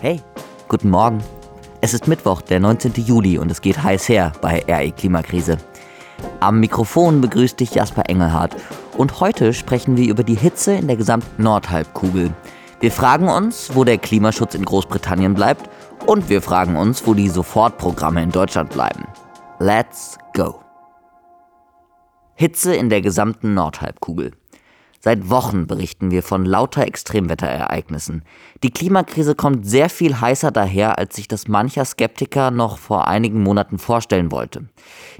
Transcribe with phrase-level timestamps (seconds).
[0.00, 0.20] Hey,
[0.68, 1.22] guten Morgen.
[1.80, 2.92] Es ist Mittwoch, der 19.
[2.96, 5.56] Juli und es geht heiß her bei RE Klimakrise.
[6.40, 8.56] Am Mikrofon begrüßt dich Jasper Engelhardt
[8.98, 12.34] und heute sprechen wir über die Hitze in der gesamten Nordhalbkugel.
[12.80, 15.70] Wir fragen uns, wo der Klimaschutz in Großbritannien bleibt
[16.06, 19.06] und wir fragen uns, wo die Sofortprogramme in Deutschland bleiben.
[19.58, 20.60] Let's go.
[22.34, 24.32] Hitze in der gesamten Nordhalbkugel.
[25.04, 28.22] Seit Wochen berichten wir von lauter Extremwetterereignissen.
[28.62, 33.42] Die Klimakrise kommt sehr viel heißer daher, als sich das mancher Skeptiker noch vor einigen
[33.42, 34.70] Monaten vorstellen wollte.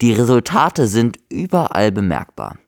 [0.00, 2.58] Die Resultate sind überall bemerkbar.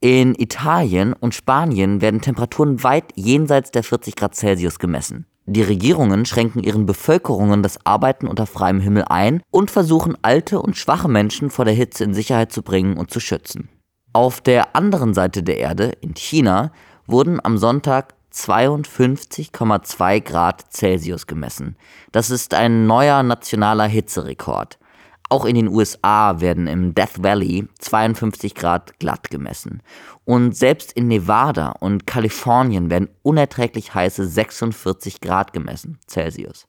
[0.00, 5.26] In Italien und Spanien werden Temperaturen weit jenseits der 40 Grad Celsius gemessen.
[5.44, 10.76] Die Regierungen schränken ihren Bevölkerungen das Arbeiten unter freiem Himmel ein und versuchen alte und
[10.76, 13.68] schwache Menschen vor der Hitze in Sicherheit zu bringen und zu schützen.
[14.16, 16.72] Auf der anderen Seite der Erde, in China,
[17.06, 21.76] wurden am Sonntag 52,2 Grad Celsius gemessen.
[22.12, 24.78] Das ist ein neuer nationaler Hitzerekord.
[25.28, 29.82] Auch in den USA werden im Death Valley 52 Grad glatt gemessen.
[30.24, 36.66] Und selbst in Nevada und Kalifornien werden unerträglich heiße 46 Grad gemessen, Celsius.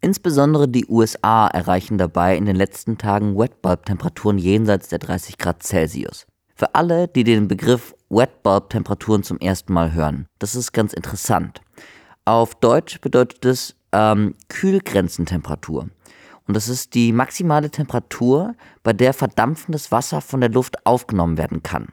[0.00, 6.26] Insbesondere die USA erreichen dabei in den letzten Tagen Wetbulb-Temperaturen jenseits der 30 Grad Celsius.
[6.58, 11.60] Für alle, die den Begriff Wetbulb-Temperaturen zum ersten Mal hören, das ist ganz interessant.
[12.24, 15.90] Auf Deutsch bedeutet es ähm, Kühlgrenzentemperatur.
[16.48, 21.62] Und das ist die maximale Temperatur, bei der verdampfendes Wasser von der Luft aufgenommen werden
[21.62, 21.88] kann.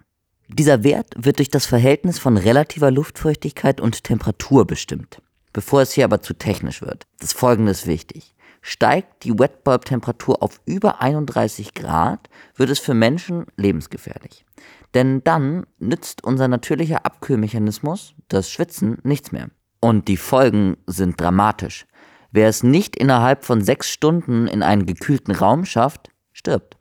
[0.48, 5.22] Dieser Wert wird durch das Verhältnis von relativer Luftfeuchtigkeit und Temperatur bestimmt.
[5.52, 8.34] Bevor es hier aber zu technisch wird, das folgende ist wichtig.
[8.66, 14.46] Steigt die Wetbulb-Temperatur auf über 31 Grad, wird es für Menschen lebensgefährlich.
[14.94, 19.50] Denn dann nützt unser natürlicher Abkühlmechanismus, das Schwitzen, nichts mehr.
[19.82, 21.86] Und die Folgen sind dramatisch.
[22.32, 26.78] Wer es nicht innerhalb von sechs Stunden in einen gekühlten Raum schafft, stirbt.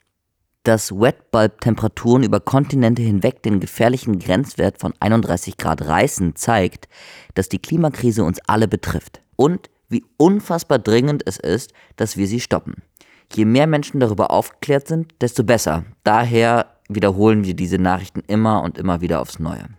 [0.63, 6.87] Dass Wetbulb-Temperaturen über Kontinente hinweg den gefährlichen Grenzwert von 31 Grad reißen, zeigt,
[7.33, 12.41] dass die Klimakrise uns alle betrifft und wie unfassbar dringend es ist, dass wir sie
[12.41, 12.83] stoppen.
[13.33, 15.85] Je mehr Menschen darüber aufgeklärt sind, desto besser.
[16.03, 19.69] Daher wiederholen wir diese Nachrichten immer und immer wieder aufs Neue.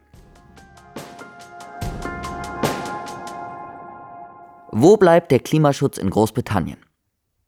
[4.72, 6.78] Wo bleibt der Klimaschutz in Großbritannien?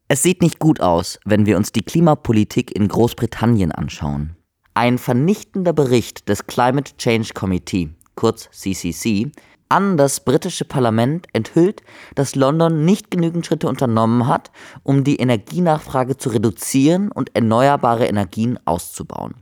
[0.06, 4.36] Es sieht nicht gut aus, wenn wir uns die Klimapolitik in Großbritannien anschauen.
[4.74, 9.32] Ein vernichtender Bericht des Climate Change Committee, kurz CCC,
[9.68, 11.82] an das britische Parlament enthüllt,
[12.14, 14.50] dass London nicht genügend Schritte unternommen hat,
[14.82, 19.34] um die Energienachfrage zu reduzieren und erneuerbare Energien auszubauen.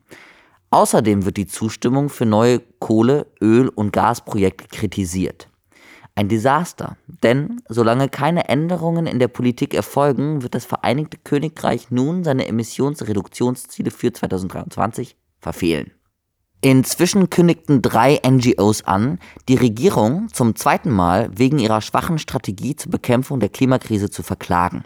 [0.71, 5.49] Außerdem wird die Zustimmung für neue Kohle-, Öl- und Gasprojekte kritisiert.
[6.17, 12.23] Ein Desaster, denn solange keine Änderungen in der Politik erfolgen, wird das Vereinigte Königreich nun
[12.23, 15.91] seine Emissionsreduktionsziele für 2023 verfehlen.
[16.65, 19.19] Inzwischen kündigten drei NGOs an,
[19.51, 24.85] die Regierung zum zweiten Mal wegen ihrer schwachen Strategie zur Bekämpfung der Klimakrise zu verklagen.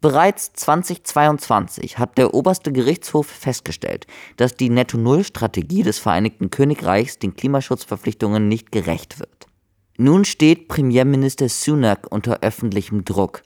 [0.00, 4.08] Bereits 2022 hat der oberste Gerichtshof festgestellt,
[4.38, 9.46] dass die Netto-Null-Strategie des Vereinigten Königreichs den Klimaschutzverpflichtungen nicht gerecht wird.
[9.98, 13.42] Nun steht Premierminister Sunak unter öffentlichem Druck,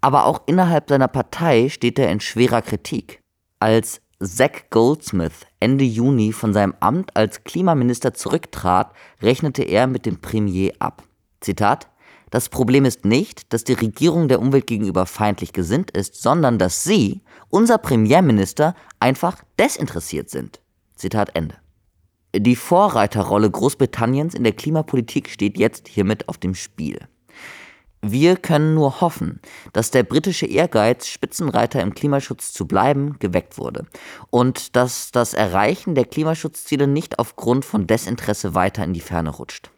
[0.00, 3.18] aber auch innerhalb seiner Partei steht er in schwerer Kritik.
[3.58, 10.20] Als Zach Goldsmith Ende Juni von seinem Amt als Klimaminister zurücktrat, rechnete er mit dem
[10.20, 11.02] Premier ab.
[11.40, 11.88] Zitat
[12.30, 16.84] Das Problem ist nicht, dass die Regierung der Umwelt gegenüber feindlich gesinnt ist, sondern dass
[16.84, 20.60] Sie, unser Premierminister, einfach desinteressiert sind.
[20.94, 21.56] Zitat Ende.
[22.36, 26.98] Die Vorreiterrolle Großbritanniens in der Klimapolitik steht jetzt hiermit auf dem Spiel.
[28.06, 29.40] Wir können nur hoffen,
[29.72, 33.86] dass der britische Ehrgeiz, Spitzenreiter im Klimaschutz zu bleiben, geweckt wurde
[34.28, 39.70] und dass das Erreichen der Klimaschutzziele nicht aufgrund von Desinteresse weiter in die Ferne rutscht.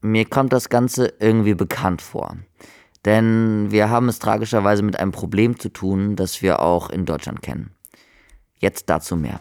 [0.00, 2.36] Mir kommt das Ganze irgendwie bekannt vor,
[3.04, 7.42] denn wir haben es tragischerweise mit einem Problem zu tun, das wir auch in Deutschland
[7.42, 7.70] kennen.
[8.58, 9.40] Jetzt dazu mehr.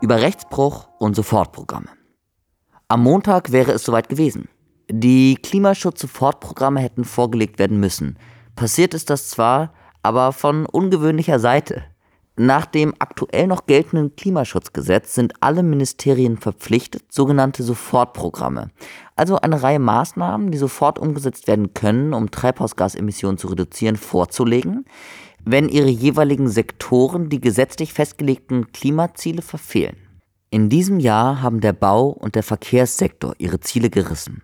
[0.00, 2.01] Über Rechtsbruch und Sofortprogramme.
[2.92, 4.50] Am Montag wäre es soweit gewesen.
[4.90, 8.18] Die Klimaschutz-Sofortprogramme hätten vorgelegt werden müssen.
[8.54, 9.72] Passiert ist das zwar,
[10.02, 11.84] aber von ungewöhnlicher Seite.
[12.36, 18.70] Nach dem aktuell noch geltenden Klimaschutzgesetz sind alle Ministerien verpflichtet, sogenannte Sofortprogramme,
[19.16, 24.84] also eine Reihe Maßnahmen, die sofort umgesetzt werden können, um Treibhausgasemissionen zu reduzieren, vorzulegen,
[25.42, 30.11] wenn ihre jeweiligen Sektoren die gesetzlich festgelegten Klimaziele verfehlen.
[30.52, 34.42] In diesem Jahr haben der Bau- und der Verkehrssektor ihre Ziele gerissen.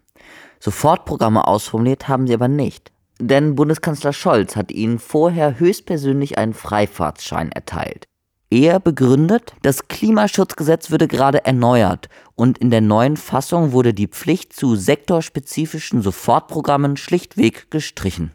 [0.58, 2.92] Sofortprogramme ausformuliert haben sie aber nicht.
[3.20, 8.06] Denn Bundeskanzler Scholz hat ihnen vorher höchstpersönlich einen Freifahrtschein erteilt.
[8.48, 14.54] Er begründet, das Klimaschutzgesetz würde gerade erneuert und in der neuen Fassung wurde die Pflicht
[14.54, 18.30] zu sektorspezifischen Sofortprogrammen schlichtweg gestrichen.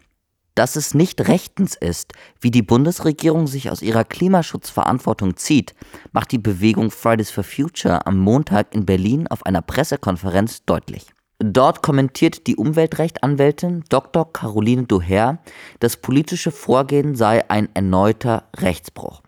[0.55, 5.73] Dass es nicht rechtens ist, wie die Bundesregierung sich aus ihrer Klimaschutzverantwortung zieht,
[6.11, 11.07] macht die Bewegung Fridays for Future am Montag in Berlin auf einer Pressekonferenz deutlich.
[11.39, 14.31] Dort kommentiert die Umweltrechtanwältin Dr.
[14.31, 15.39] Caroline Doher,
[15.79, 19.23] das politische Vorgehen sei ein erneuter Rechtsbruch.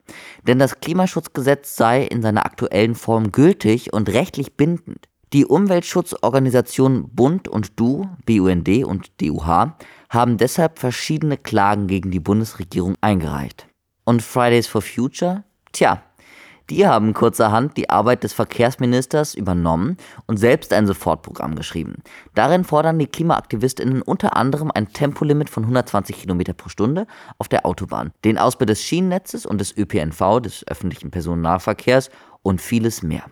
[0.48, 5.10] Denn das Klimaschutzgesetz sei in seiner aktuellen Form gültig und rechtlich bindend.
[5.34, 9.76] Die Umweltschutzorganisationen Bund und Du, BUND und DUH,
[10.16, 13.68] haben deshalb verschiedene Klagen gegen die Bundesregierung eingereicht.
[14.04, 15.44] Und Fridays for Future?
[15.72, 16.02] Tja,
[16.72, 22.02] die haben kurzerhand die Arbeit des Verkehrsministers übernommen und selbst ein Sofortprogramm geschrieben.
[22.34, 27.06] Darin fordern die KlimaaktivistInnen unter anderem ein Tempolimit von 120 km pro Stunde
[27.38, 32.10] auf der Autobahn, den Ausbau des Schienennetzes und des ÖPNV, des öffentlichen Personennahverkehrs
[32.42, 33.26] und vieles mehr.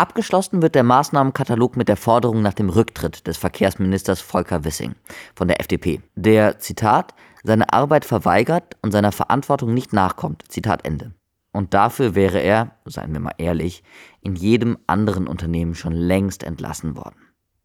[0.00, 4.94] Abgeschlossen wird der Maßnahmenkatalog mit der Forderung nach dem Rücktritt des Verkehrsministers Volker Wissing
[5.34, 7.12] von der FDP, der, Zitat,
[7.42, 10.44] seine Arbeit verweigert und seiner Verantwortung nicht nachkommt.
[10.48, 11.12] Zitat Ende.
[11.52, 13.82] Und dafür wäre er, seien wir mal ehrlich,
[14.22, 17.16] in jedem anderen Unternehmen schon längst entlassen worden.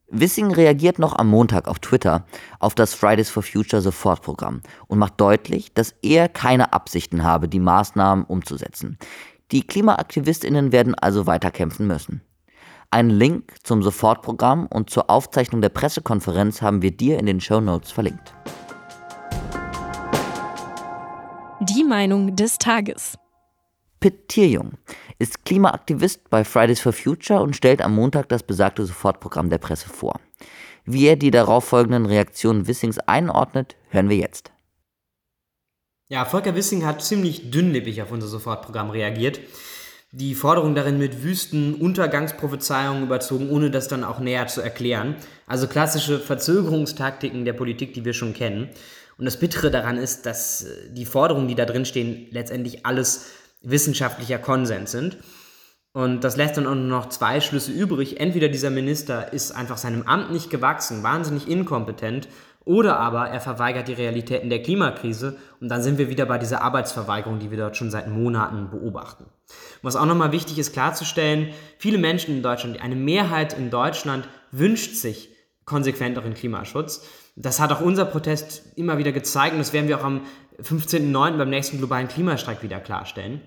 [0.10, 2.26] Wissing reagiert noch am Montag auf Twitter
[2.60, 7.60] auf das Fridays for Future Sofortprogramm und macht deutlich, dass er keine Absichten habe, die
[7.60, 8.98] Maßnahmen umzusetzen.
[9.52, 12.22] Die Klimaaktivistinnen werden also weiterkämpfen müssen.
[12.90, 17.60] Einen Link zum Sofortprogramm und zur Aufzeichnung der Pressekonferenz haben wir dir in den Show
[17.60, 18.34] Notes verlinkt.
[21.60, 23.18] Die Meinung des Tages.
[24.00, 24.74] Pitt Tierjung
[25.20, 29.90] ist Klimaaktivist bei Fridays for Future und stellt am Montag das besagte Sofortprogramm der Presse
[29.90, 30.20] vor.
[30.86, 34.52] Wie er die darauf folgenden Reaktionen Wissings einordnet, hören wir jetzt.
[36.08, 39.40] Ja, Volker Wissing hat ziemlich dünnlippig auf unser Sofortprogramm reagiert.
[40.12, 45.16] Die Forderung darin mit wüsten Untergangsprophezeiungen überzogen, ohne das dann auch näher zu erklären.
[45.48, 48.70] Also klassische Verzögerungstaktiken der Politik, die wir schon kennen.
[49.18, 53.32] Und das Bittere daran ist, dass die Forderungen, die da drin stehen, letztendlich alles
[53.64, 55.18] wissenschaftlicher Konsens sind.
[55.92, 58.20] Und das lässt dann auch nur noch zwei Schlüsse übrig.
[58.20, 62.28] Entweder dieser Minister ist einfach seinem Amt nicht gewachsen, wahnsinnig inkompetent,
[62.66, 66.62] oder aber er verweigert die Realitäten der Klimakrise und dann sind wir wieder bei dieser
[66.62, 69.26] Arbeitsverweigerung, die wir dort schon seit Monaten beobachten.
[69.84, 74.96] Was auch nochmal wichtig ist klarzustellen, viele Menschen in Deutschland, eine Mehrheit in Deutschland wünscht
[74.96, 75.30] sich
[75.66, 77.06] konsequenteren Klimaschutz.
[77.36, 80.22] Das hat auch unser Protest immer wieder gezeigt und das werden wir auch am
[80.62, 81.38] 15.09.
[81.38, 83.42] beim nächsten globalen Klimastreik wieder klarstellen.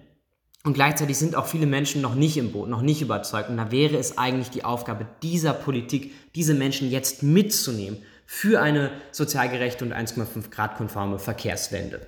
[0.65, 3.49] Und gleichzeitig sind auch viele Menschen noch nicht im Boot, noch nicht überzeugt.
[3.49, 7.99] Und da wäre es eigentlich die Aufgabe dieser Politik, diese Menschen jetzt mitzunehmen
[8.31, 12.07] für eine sozial gerechte und 1,5 Grad konforme Verkehrswende.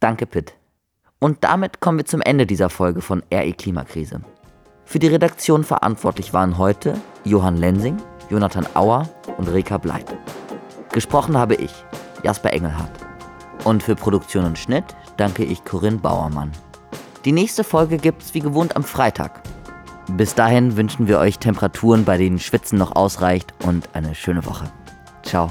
[0.00, 0.52] Danke, Pitt.
[1.18, 4.20] Und damit kommen wir zum Ende dieser Folge von RE Klimakrise.
[4.84, 7.96] Für die Redaktion verantwortlich waren heute Johann Lensing,
[8.28, 9.08] Jonathan Auer
[9.38, 10.14] und Reka Bleit.
[10.92, 11.72] Gesprochen habe ich,
[12.22, 12.92] Jasper Engelhardt.
[13.64, 14.84] Und für Produktion und Schnitt
[15.16, 16.52] danke ich Corinne Bauermann.
[17.24, 19.40] Die nächste Folge gibt's wie gewohnt am Freitag.
[20.16, 24.64] Bis dahin wünschen wir euch Temperaturen, bei denen Schwitzen noch ausreicht und eine schöne Woche.
[25.22, 25.50] Ciao.